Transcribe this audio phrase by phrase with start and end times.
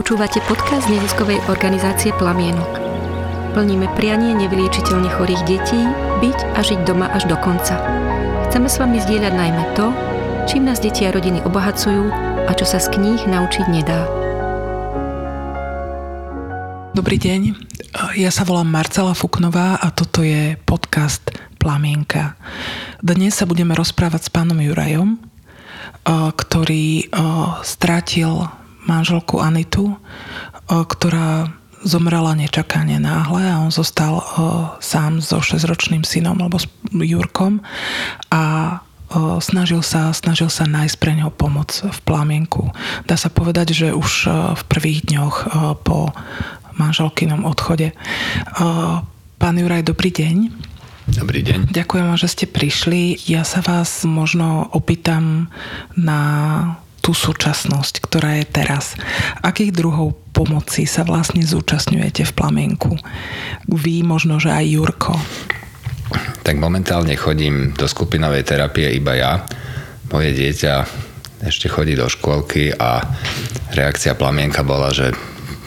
[0.00, 2.72] Počúvate podcast neziskovej organizácie Plamienok.
[3.52, 5.76] Plníme prianie nevyliečiteľne chorých detí
[6.24, 7.76] byť a žiť doma až do konca.
[8.48, 9.92] Chceme s vami zdieľať najmä to,
[10.48, 12.08] čím nás deti a rodiny obohacujú
[12.48, 14.08] a čo sa z kníh naučiť nedá.
[16.96, 17.60] Dobrý deň,
[18.16, 21.28] ja sa volám Marcela Fuknová a toto je podcast
[21.60, 22.40] Plamienka.
[23.04, 25.20] Dnes sa budeme rozprávať s pánom Jurajom,
[26.08, 27.12] ktorý
[27.60, 28.48] strátil
[28.84, 29.96] manželku Anitu,
[30.68, 34.20] ktorá zomrela nečakane náhle a on zostal
[34.84, 37.64] sám so 6-ročným synom alebo s Jurkom
[38.28, 38.76] a
[39.40, 42.68] snažil sa, snažil sa nájsť pre neho pomoc v plamienku.
[43.08, 44.28] Dá sa povedať, že už
[44.60, 45.36] v prvých dňoch
[45.82, 46.12] po
[46.76, 47.96] manželkynom odchode.
[49.40, 50.36] Pán Juraj, dobrý deň.
[51.10, 51.74] Dobrý deň.
[51.74, 53.18] Ďakujem vám, že ste prišli.
[53.26, 55.50] Ja sa vás možno opýtam
[55.98, 56.20] na
[57.00, 58.94] tú súčasnosť, ktorá je teraz.
[59.40, 62.92] Akých druhov pomoci sa vlastne zúčastňujete v plamienku?
[63.66, 65.16] Vy, možno, že aj Jurko.
[66.44, 69.32] Tak momentálne chodím do skupinovej terapie iba ja.
[70.12, 70.74] Moje dieťa
[71.40, 73.00] ešte chodí do škôlky a
[73.72, 75.14] reakcia plamienka bola, že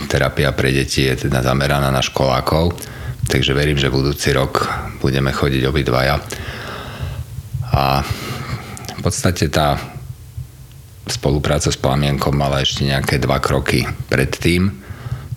[0.05, 2.77] terapia pre deti je teda zameraná na školákov,
[3.25, 4.69] takže verím, že budúci rok
[5.01, 6.21] budeme chodiť obidvaja.
[7.73, 8.05] A
[8.93, 9.92] v podstate tá
[11.07, 14.71] spolupráca s Plamienkom mala ešte nejaké dva kroky predtým.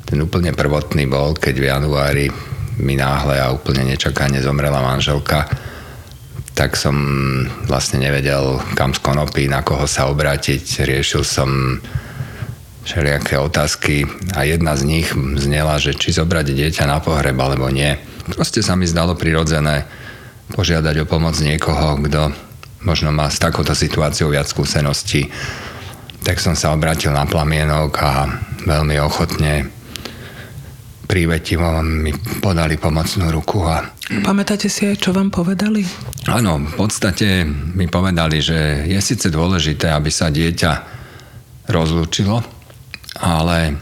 [0.06, 2.26] Ten úplne prvotný bol, keď v januári
[2.78, 5.48] mi náhle a úplne nečakane zomrela manželka,
[6.56, 6.96] tak som
[7.68, 10.88] vlastne nevedel, kam z konopy, na koho sa obrátiť.
[10.88, 11.80] Riešil som
[12.86, 14.06] všelijaké otázky
[14.38, 17.98] a jedna z nich znela, že či zobrať dieťa na pohreb alebo nie.
[18.30, 19.84] Proste sa mi zdalo prirodzené
[20.54, 22.45] požiadať o pomoc niekoho, kto
[22.86, 25.26] možno má s takouto situáciou viac skúseností,
[26.22, 28.30] tak som sa obrátil na plamienok a
[28.62, 29.66] veľmi ochotne
[31.06, 32.10] prívetivo mi
[32.42, 33.62] podali pomocnú ruku.
[33.62, 33.86] A...
[34.26, 35.86] Pamätáte si aj, čo vám povedali?
[36.26, 40.72] Áno, v podstate mi povedali, že je síce dôležité, aby sa dieťa
[41.70, 42.42] rozlúčilo,
[43.22, 43.78] ale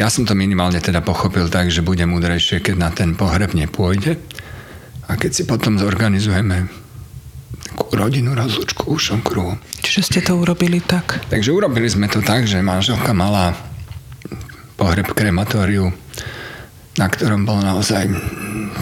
[0.00, 4.16] ja som to minimálne teda pochopil tak, že bude múdrejšie, keď na ten pohreb nepôjde
[5.04, 6.64] a keď si potom zorganizujeme
[7.88, 9.56] rodinnú rozlučku ušom kruhu.
[9.80, 11.24] Čiže ste to urobili tak?
[11.32, 13.56] Takže urobili sme to tak, že manželka mala
[14.76, 15.92] pohreb krematóriu,
[16.96, 18.08] na ktorom bolo naozaj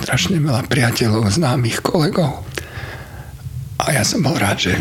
[0.07, 2.47] strašne veľa priateľov, známych kolegov.
[3.79, 4.75] A ja som bol rád, že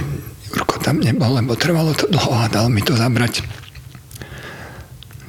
[0.50, 3.45] Jurko tam nebol, lebo trvalo to dlho a dal mi to zabrať.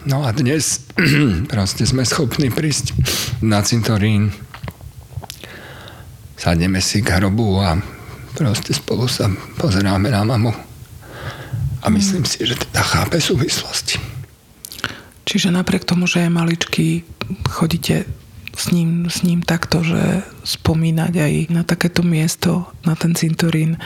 [0.08, 0.88] No a dnes
[1.52, 2.96] proste sme schopní prísť
[3.44, 4.32] na cintorín,
[6.38, 7.76] sadneme si k hrobu a
[8.38, 9.26] proste spolu sa
[9.58, 10.54] pozeráme na mamu
[11.82, 13.98] a myslím si, že teda chápe súvislosti.
[15.26, 16.88] Čiže napriek tomu, že je maličký,
[17.50, 18.08] chodíte
[18.54, 23.76] s ním, s ním takto, že spomínať aj na takéto miesto, na ten cintorín.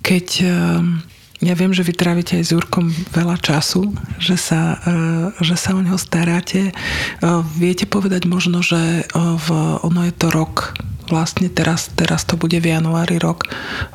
[0.00, 1.02] Keď ehm,
[1.42, 5.74] ja viem, že vy trávite aj s Jurkom veľa času, že sa, ehm, že sa
[5.74, 6.70] o neho staráte.
[6.70, 9.48] Ehm, viete povedať možno, že v,
[9.82, 10.78] ono je to rok
[11.08, 13.48] vlastne teraz, teraz to bude v januári rok,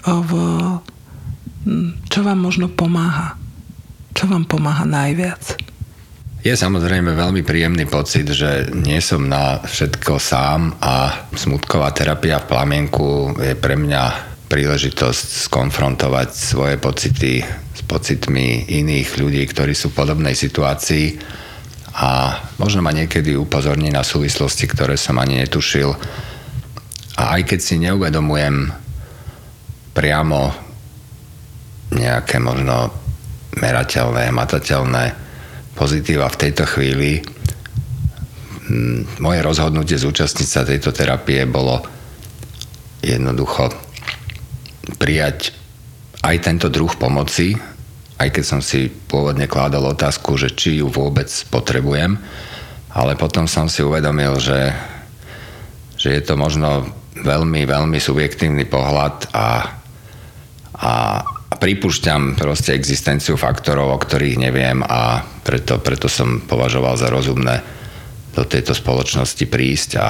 [0.06, 0.32] v,
[2.10, 3.36] čo vám možno pomáha?
[4.14, 5.56] Čo vám pomáha najviac?
[6.40, 12.48] Je samozrejme veľmi príjemný pocit, že nie som na všetko sám a smutková terapia v
[12.48, 14.04] plamienku je pre mňa
[14.48, 21.20] príležitosť skonfrontovať svoje pocity s pocitmi iných ľudí, ktorí sú v podobnej situácii
[22.00, 25.92] a možno ma niekedy upozorní na súvislosti, ktoré som ani netušil
[27.20, 28.72] a aj keď si neuvedomujem
[29.92, 30.56] priamo
[31.92, 32.96] nejaké možno
[33.60, 35.06] merateľné, matateľné
[35.76, 37.20] pozitíva v tejto chvíli,
[39.20, 41.82] moje rozhodnutie zúčastniť sa tejto terapie bolo
[43.02, 43.74] jednoducho
[45.02, 45.52] prijať
[46.24, 47.58] aj tento druh pomoci,
[48.20, 52.16] aj keď som si pôvodne kládol otázku, že či ju vôbec potrebujem,
[52.94, 54.72] ale potom som si uvedomil, že,
[55.96, 59.48] že je to možno veľmi, veľmi subjektívny pohľad a,
[60.80, 60.94] a,
[61.60, 67.60] pripúšťam proste existenciu faktorov, o ktorých neviem a preto, preto som považoval za rozumné
[68.32, 70.08] do tejto spoločnosti prísť a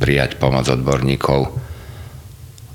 [0.00, 1.40] prijať pomoc odborníkov.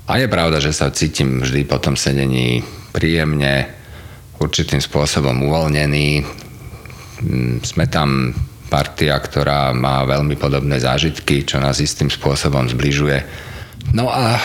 [0.06, 2.62] A je pravda, že sa cítim vždy po tom sedení
[2.94, 3.74] príjemne,
[4.38, 6.22] určitým spôsobom uvoľnený.
[7.24, 8.30] Mm, sme tam
[8.68, 13.18] partia, ktorá má veľmi podobné zážitky, čo nás istým spôsobom zbližuje
[13.92, 14.40] No a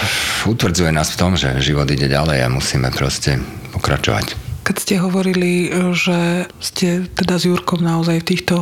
[0.48, 3.40] utvrdzuje nás v tom, že život ide ďalej a musíme proste
[3.76, 4.51] pokračovať.
[4.62, 8.58] Keď ste hovorili, že ste teda s Jurkom naozaj v týchto,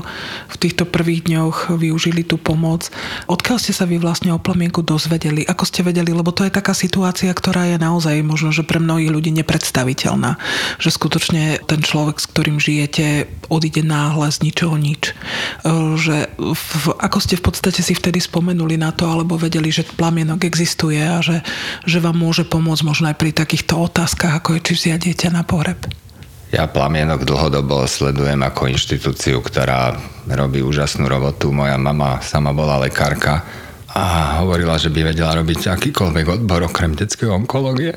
[0.47, 2.87] v týchto prvých dňoch využili tú pomoc,
[3.27, 5.43] odkiaľ ste sa vy vlastne o plamienku dozvedeli?
[5.43, 6.15] Ako ste vedeli?
[6.15, 10.39] Lebo to je taká situácia, ktorá je naozaj možno, že pre mnohých ľudí nepredstaviteľná.
[10.79, 15.11] Že skutočne ten človek, s ktorým žijete, odíde náhle z ničoho nič.
[15.99, 20.47] Že v, ako ste v podstate si vtedy spomenuli na to, alebo vedeli, že plamienok
[20.47, 21.43] existuje a že,
[21.83, 25.43] že vám môže pomôcť možno aj pri takýchto otázkach, ako je či vziať dieťa na
[25.43, 25.98] pohreb?
[26.49, 29.93] Ja plamienok dlhodobo sledujem ako inštitúciu, ktorá
[30.25, 31.53] robí úžasnú robotu.
[31.53, 33.45] Moja mama sama bola lekárka
[33.93, 37.93] a hovorila, že by vedela robiť akýkoľvek odbor okrem detskej onkológie.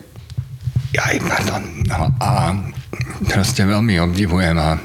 [1.01, 1.65] Aj, pardon.
[1.89, 2.53] No, a
[3.25, 4.77] proste veľmi obdivujem a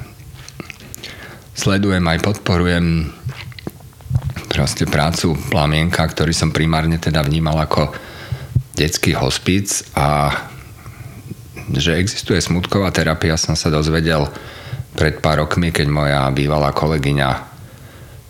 [1.51, 3.11] sledujem aj podporujem
[4.47, 7.91] proste prácu Plamienka, ktorý som primárne teda vnímal ako
[8.79, 10.31] detský hospic a
[11.75, 14.27] že existuje smutková terapia, som sa dozvedel
[14.95, 17.57] pred pár rokmi, keď moja bývalá kolegyňa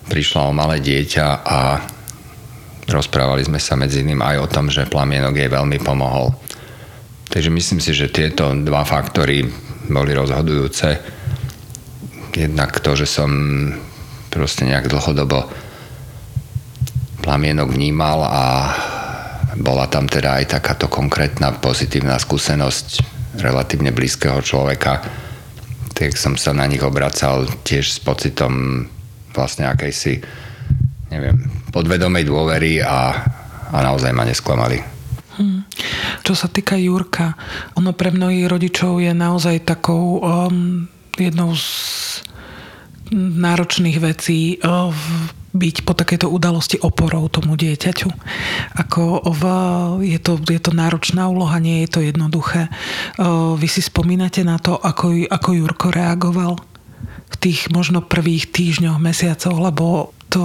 [0.08, 1.58] prišla o malé dieťa a
[2.88, 6.32] rozprávali sme sa medzi iným aj o tom, že plamienok jej veľmi pomohol.
[7.28, 9.44] Takže myslím si, že tieto dva faktory
[9.92, 10.88] boli rozhodujúce.
[12.32, 13.30] Jednak to, že som
[14.32, 15.44] proste nejak dlhodobo
[17.20, 18.44] plamienok vnímal a
[19.60, 25.04] bola tam teda aj takáto konkrétna pozitívna skúsenosť relatívne blízkeho človeka,
[25.92, 28.86] tak som sa na nich obracal tiež s pocitom
[29.34, 30.22] vlastne akejsi,
[31.12, 31.36] neviem,
[31.74, 33.26] podvedomej dôvery a,
[33.74, 34.78] a naozaj ma nesklamali.
[35.38, 35.62] Hmm.
[36.26, 37.38] Čo sa týka Jurka,
[37.78, 41.66] ono pre mnohých rodičov je naozaj takou um, jednou z
[43.14, 44.90] náročných vecí uh,
[45.48, 48.08] byť po takejto udalosti oporou tomu dieťaťu.
[48.84, 49.42] Ako v,
[50.04, 52.68] je, to, je to náročná úloha, nie je to jednoduché.
[53.56, 56.60] Vy si spomínate na to, ako, ako Jurko reagoval
[57.28, 60.44] v tých možno prvých týždňoch, mesiacoch, lebo to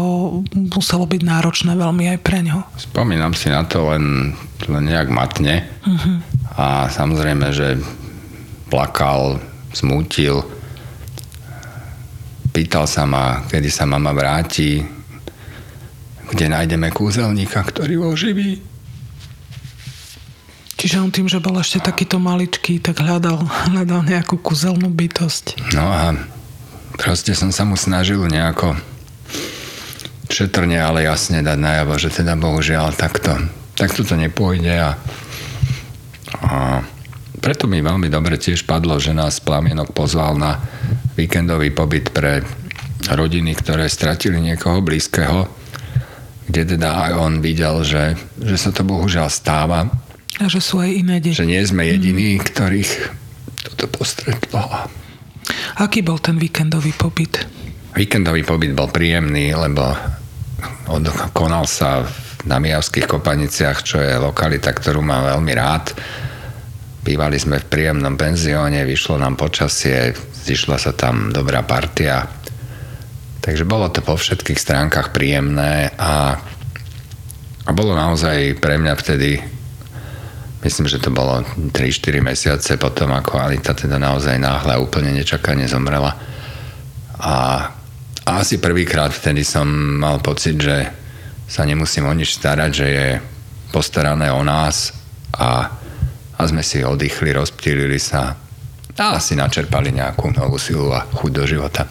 [0.55, 2.63] muselo byť náročné veľmi aj pre ňo.
[2.79, 4.31] Spomínam si na to len,
[4.71, 5.67] len nejak matne.
[5.83, 6.23] Uh-huh.
[6.55, 7.75] A samozrejme, že
[8.71, 9.43] plakal,
[9.75, 10.39] smútil,
[12.53, 14.85] pýtal sa ma, kedy sa mama vráti,
[16.29, 18.61] kde nájdeme kúzelníka, ktorý ho oživí.
[20.77, 23.39] Čiže on tým, že bol ešte takýto maličký, tak hľadal,
[23.71, 25.73] hľadal nejakú kúzelnú bytosť.
[25.73, 26.13] No a
[26.99, 28.75] proste som sa mu snažil nejako
[30.27, 33.31] šetrne, ale jasne dať najavo, že teda bohužiaľ takto,
[33.79, 34.91] takto to nepôjde a,
[36.41, 36.51] a
[37.39, 40.59] preto mi veľmi dobre tiež padlo, že nás Plamienok pozval na
[41.13, 42.41] víkendový pobyt pre
[43.11, 45.45] rodiny, ktoré stratili niekoho blízkeho,
[46.47, 49.87] kde teda aj on videl, že, že sa to bohužiaľ stáva.
[50.41, 51.37] A že sú aj iné deti.
[51.37, 52.43] Že nie sme jediní, mm.
[52.49, 52.91] ktorých
[53.63, 54.65] toto postretlo.
[55.79, 57.45] Aký bol ten víkendový pobyt?
[57.93, 59.93] Víkendový pobyt bol príjemný, lebo
[61.35, 62.03] konal sa
[62.43, 65.95] na Mijavských kopaniciach, čo je lokalita, ktorú mám veľmi rád.
[67.03, 72.23] Bývali sme v príjemnom penzióne, vyšlo nám počasie, zišla sa tam dobrá partia.
[73.43, 76.39] Takže bolo to po všetkých stránkach príjemné a,
[77.67, 79.35] a bolo naozaj pre mňa vtedy
[80.63, 81.43] myslím, že to bolo
[81.75, 86.15] 3-4 mesiace potom, ako Alita teda naozaj náhle úplne nečakane zomrela.
[87.19, 87.67] A,
[88.23, 89.67] a asi prvýkrát vtedy som
[89.99, 90.87] mal pocit, že
[91.51, 93.07] sa nemusím o nič starať, že je
[93.75, 94.95] postarané o nás
[95.35, 95.82] a,
[96.37, 98.33] a sme si oddychli, rozptýlili sa
[98.93, 101.89] a asi načerpali nejakú novú silu a chuť do života.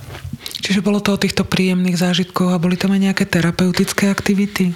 [0.63, 4.71] Čiže bolo to o týchto príjemných zážitkoch a boli tam aj nejaké terapeutické aktivity?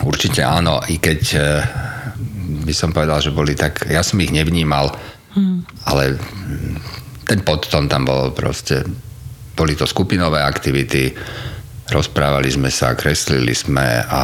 [0.00, 1.40] Určite áno, i keď e,
[2.64, 4.96] by som povedal, že boli tak, ja som ich nevnímal,
[5.36, 5.84] hmm.
[5.84, 6.16] ale
[7.28, 8.88] ten podton tam bol proste,
[9.52, 11.12] boli to skupinové aktivity,
[11.92, 14.22] rozprávali sme sa, kreslili sme a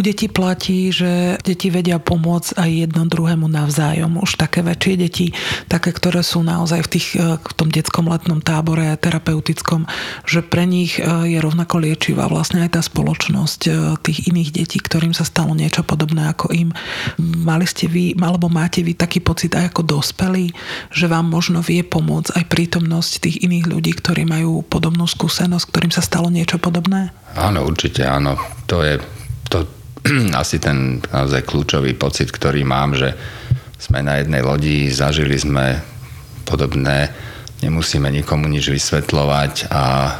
[0.00, 4.24] u detí platí, že deti vedia pomôcť aj jedno druhému navzájom.
[4.24, 5.26] Už také väčšie deti,
[5.68, 9.84] také, ktoré sú naozaj v, tých, e, v tom detskom letnom tábore terapeutickom,
[10.24, 14.80] že pre nich e, je rovnako liečivá vlastne aj tá spoločnosť e, tých iných detí,
[14.80, 16.72] ktorým sa stalo niečo podobné ako im.
[17.20, 20.48] Mali ste vy, alebo máte vy taký pocit aj ako dospelí,
[20.96, 25.92] že vám možno vie pomôcť aj prítomnosť tých iných ľudí, ktorí majú podobnú skúsenosť, ktorým
[25.92, 27.12] sa stalo niečo podobné?
[27.36, 28.40] Áno, určite áno.
[28.64, 28.96] To je
[29.50, 29.79] to,
[30.42, 33.14] asi ten naozaj kľúčový pocit, ktorý mám, že
[33.80, 35.80] sme na jednej lodi, zažili sme
[36.44, 37.08] podobné,
[37.64, 40.14] nemusíme nikomu nič vysvetľovať a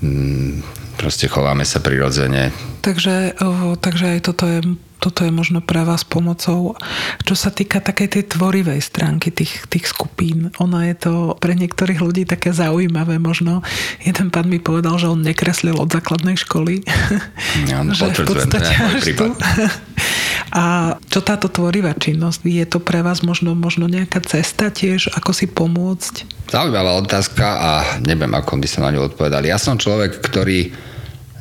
[0.00, 0.52] mm,
[0.96, 2.54] proste chováme sa prirodzene.
[2.82, 3.36] Takže,
[3.78, 4.58] takže aj toto je
[5.02, 6.78] toto je možno pre vás pomocou.
[7.26, 11.98] Čo sa týka takej tej tvorivej stránky tých, tých skupín, ono je to pre niektorých
[11.98, 13.18] ľudí také zaujímavé.
[13.18, 13.66] Možno
[14.06, 16.86] jeden pán mi povedal, že on nekreslil od základnej školy.
[17.66, 19.26] Ja, že v podstate až tu.
[20.52, 22.44] A čo táto tvorivá činnosť?
[22.44, 26.28] Je to pre vás možno, možno nejaká cesta tiež, ako si pomôcť?
[26.52, 27.70] Zaujímavá otázka a
[28.04, 29.48] neviem, ako by som na ňu odpovedal.
[29.48, 30.68] Ja som človek, ktorý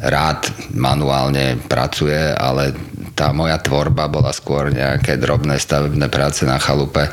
[0.01, 2.73] rád manuálne pracuje, ale
[3.21, 7.05] tá moja tvorba bola skôr nejaké drobné stavebné práce na chalupe,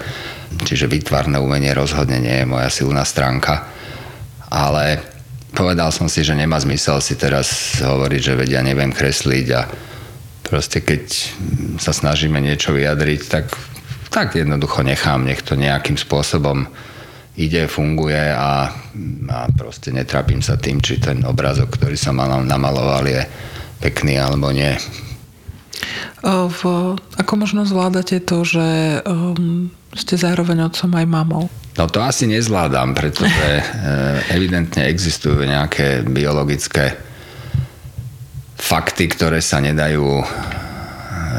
[0.65, 3.69] čiže výtvarné umenie rozhodne nie je moja silná stránka.
[4.49, 5.05] Ale
[5.53, 9.69] povedal som si, že nemá zmysel si teraz hovoriť, že vedia, neviem kresliť a
[10.49, 11.05] proste keď
[11.77, 13.53] sa snažíme niečo vyjadriť, tak,
[14.09, 16.65] tak jednoducho nechám, nech to nejakým spôsobom
[17.37, 18.73] ide, funguje a,
[19.29, 23.21] a proste netrapím sa tým, či ten obrázok, ktorý som namaloval, je
[23.85, 24.73] pekný alebo nie.
[26.25, 26.61] V,
[26.99, 31.45] ako možno zvládate to, že um, ste zároveň otcom aj mamou?
[31.79, 33.63] No to asi nezvládam, pretože e,
[34.35, 36.99] evidentne existujú nejaké biologické
[38.59, 40.27] fakty, ktoré sa nedajú e,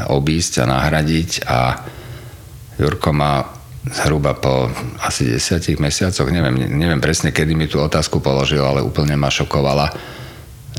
[0.08, 1.58] obísť a nahradiť a
[2.80, 3.44] Jurko má
[3.84, 9.16] zhruba po asi desiatich mesiacoch, neviem, neviem presne, kedy mi tú otázku položil, ale úplne
[9.16, 9.92] ma šokovala,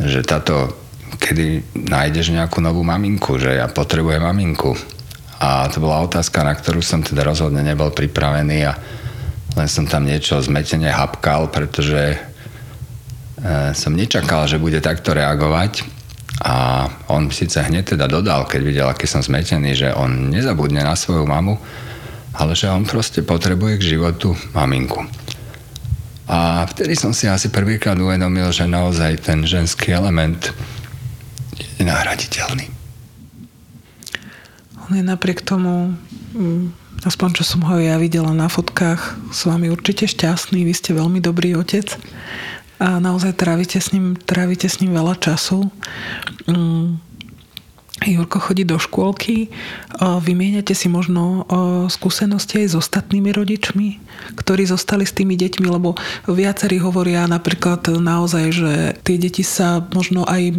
[0.01, 0.73] že táto,
[1.21, 4.73] kedy nájdeš nejakú novú maminku, že ja potrebujem maminku.
[5.37, 8.73] A to bola otázka, na ktorú som teda rozhodne nebol pripravený a
[9.53, 12.17] len som tam niečo zmetene hapkal, pretože e,
[13.77, 15.85] som nečakal, že bude takto reagovať
[16.41, 20.97] a on síce hneď teda dodal, keď videl, aký som zmetený, že on nezabudne na
[20.97, 21.57] svoju mamu,
[22.33, 25.05] ale že on proste potrebuje k životu maminku.
[26.31, 30.55] A vtedy som si asi prvýkrát uvedomil, že naozaj ten ženský element
[31.81, 32.65] je nahraditeľný.
[34.85, 35.97] On je napriek tomu,
[36.37, 36.69] mm,
[37.09, 41.17] aspoň čo som ho ja videla na fotkách, s vami určite šťastný, vy ste veľmi
[41.17, 41.97] dobrý otec
[42.77, 45.73] a naozaj trávite s ním, trávite s ním veľa času.
[46.45, 47.01] Mm,
[48.01, 49.53] Jurko chodí do škôlky.
[50.01, 51.45] Vymieňate si možno
[51.85, 54.01] skúsenosti aj s ostatnými rodičmi,
[54.41, 55.93] ktorí zostali s tými deťmi, lebo
[56.25, 58.73] viacerí hovoria napríklad naozaj, že
[59.05, 60.49] tie deti sa možno aj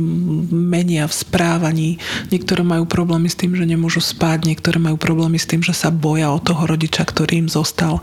[0.54, 1.90] menia v správaní.
[2.30, 5.90] Niektoré majú problémy s tým, že nemôžu spať, niektoré majú problémy s tým, že sa
[5.90, 7.98] boja o toho rodiča, ktorý im zostal.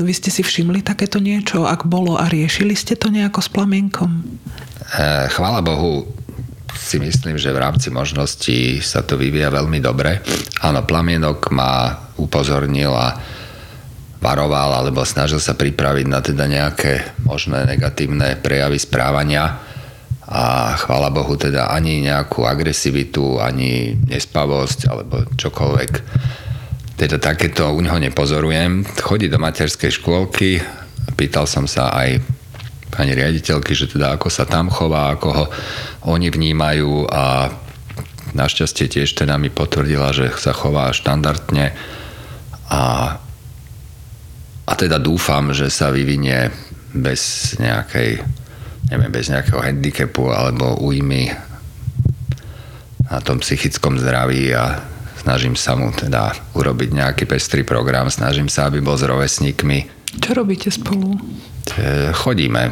[0.00, 1.68] Vy ste si všimli takéto niečo?
[1.68, 4.24] Ak bolo a riešili ste to nejako s plamienkom?
[4.96, 6.08] E, chvála Bohu,
[6.76, 10.20] si myslím, že v rámci možností sa to vyvíja veľmi dobre.
[10.64, 13.16] Áno, Plamienok ma upozornil a
[14.22, 19.58] varoval alebo snažil sa pripraviť na teda nejaké možné negatívne prejavy správania
[20.32, 25.90] a chvála Bohu teda ani nejakú agresivitu, ani nespavosť alebo čokoľvek.
[26.96, 28.86] Teda takéto u neho nepozorujem.
[29.02, 30.62] Chodí do materskej škôlky,
[31.18, 32.22] pýtal som sa aj
[32.92, 35.44] pani riaditeľky, že teda ako sa tam chová, ako ho
[36.12, 37.48] oni vnímajú a
[38.36, 41.72] našťastie tiež teda mi potvrdila, že sa chová štandardne
[42.68, 42.82] a,
[44.68, 46.52] a teda dúfam, že sa vyvinie
[46.92, 48.20] bez nejakej
[48.92, 51.32] neviem, bez nejakého handicapu alebo újmy
[53.08, 54.84] na tom psychickom zdraví a
[55.20, 60.01] snažím sa mu teda urobiť nejaký pestrý program, snažím sa, aby bol s rovesníkmi.
[60.20, 61.16] Čo robíte spolu?
[61.78, 62.68] E, chodíme,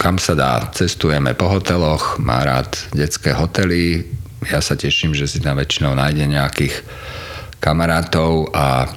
[0.00, 4.06] kam sa dá, cestujeme po hoteloch, má rád detské hotely,
[4.48, 6.74] ja sa teším, že si tam väčšinou nájde nejakých
[7.60, 8.88] kamarátov a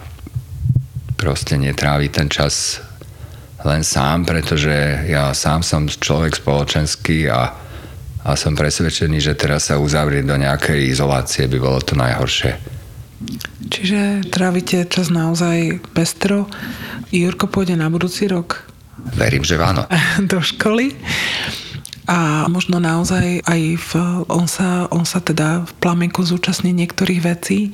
[1.19, 2.79] proste netrávi ten čas
[3.63, 7.51] len sám, pretože ja sám som človek spoločenský a,
[8.23, 12.55] a som presvedčený, že teraz sa uzavrieť do nejakej izolácie by bolo to najhoršie.
[13.71, 16.51] Čiže trávite čas naozaj pestro.
[17.13, 18.73] Jurko pôjde na budúci rok
[19.13, 19.89] Verím, že áno.
[20.31, 20.93] Do školy.
[22.03, 23.91] A možno naozaj aj v,
[24.27, 27.71] on, sa, on sa teda v plamenku zúčastní niektorých vecí.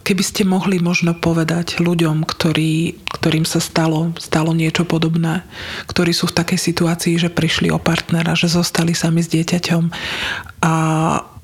[0.00, 5.42] Keby ste mohli možno povedať ľuďom, ktorí, ktorým sa stalo, stalo niečo podobné,
[5.90, 9.84] ktorí sú v takej situácii, že prišli o partnera, že zostali sami s dieťaťom
[10.62, 10.74] a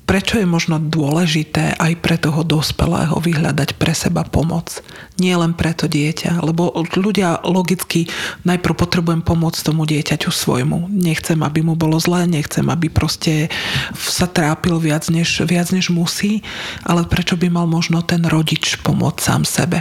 [0.05, 4.83] prečo je možno dôležité aj pre toho dospelého vyhľadať pre seba pomoc.
[5.17, 8.11] Nie len pre to dieťa, lebo ľudia logicky
[8.45, 10.91] najprv potrebujem pomôcť tomu dieťaťu svojmu.
[10.91, 13.49] Nechcem, aby mu bolo zlé, nechcem, aby proste
[13.97, 16.43] sa trápil viac než, viac než musí,
[16.83, 19.81] ale prečo by mal možno ten rodič pomôcť sám sebe.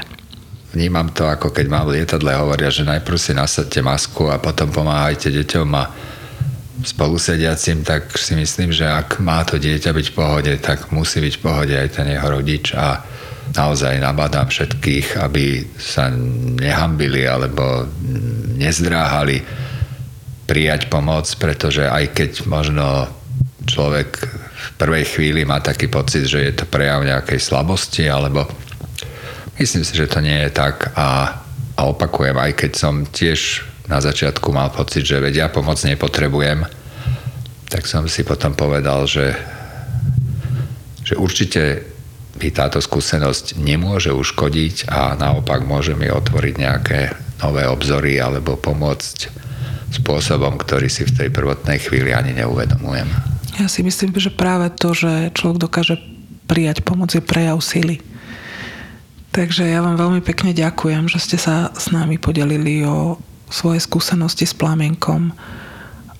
[0.71, 4.71] Vnímam to, ako keď mám v lietadle hovoria, že najprv si nasadte masku a potom
[4.71, 5.83] pomáhajte deťom a
[6.79, 11.33] spolusediacim, tak si myslím, že ak má to dieťa byť v pohode, tak musí byť
[11.37, 13.03] v pohode aj ten jeho rodič a
[13.51, 16.07] naozaj nabádam všetkých, aby sa
[16.57, 17.85] nehambili alebo
[18.55, 19.43] nezdráhali
[20.47, 23.07] prijať pomoc, pretože aj keď možno
[23.67, 24.09] človek
[24.51, 28.47] v prvej chvíli má taký pocit, že je to prejav nejakej slabosti, alebo
[29.59, 31.39] myslím si, že to nie je tak a,
[31.77, 36.65] a opakujem, aj keď som tiež na začiatku mal pocit, že vedia pomoc nepotrebujem,
[37.71, 39.31] tak som si potom povedal, že,
[41.07, 41.87] že určite
[42.35, 46.99] by táto skúsenosť nemôže uškodiť a naopak môže mi otvoriť nejaké
[47.39, 49.41] nové obzory alebo pomôcť
[49.91, 53.07] spôsobom, ktorý si v tej prvotnej chvíli ani neuvedomujem.
[53.59, 55.99] Ja si myslím, že práve to, že človek dokáže
[56.47, 57.99] prijať pomoc je prejav síly.
[59.31, 63.15] Takže ja vám veľmi pekne ďakujem, že ste sa s nami podelili o
[63.51, 65.35] svoje skúsenosti s plamienkom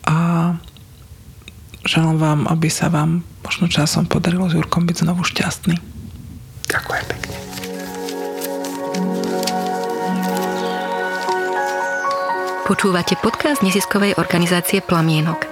[0.06, 0.52] a
[1.88, 5.80] želám vám, aby sa vám možno časom podarilo s Jurkom byť znovu šťastný.
[6.70, 7.36] Ďakujem pekne.
[12.72, 15.44] Počúvate podcast neziskovej organizácie Plamienok.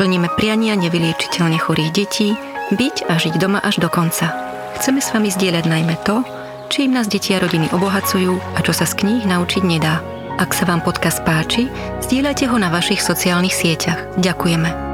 [0.00, 2.32] Plníme priania nevyliečiteľne chorých detí,
[2.72, 4.32] byť a žiť doma až do konca.
[4.80, 6.24] Chceme s vami zdieľať najmä to,
[6.72, 10.00] čím nás deti a rodiny obohacujú a čo sa z kníh naučiť nedá.
[10.40, 11.68] Ak sa vám podcast páči,
[12.00, 14.16] zdieľajte ho na vašich sociálnych sieťach.
[14.16, 14.91] Ďakujeme.